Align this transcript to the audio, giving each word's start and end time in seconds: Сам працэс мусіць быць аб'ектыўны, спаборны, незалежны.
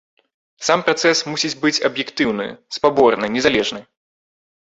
Сам 0.67 0.79
працэс 0.87 1.17
мусіць 1.31 1.51
быць 1.65 1.83
аб'ектыўны, 1.89 2.47
спаборны, 2.77 3.25
незалежны. 3.35 3.81